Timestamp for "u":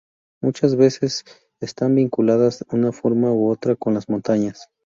3.33-3.51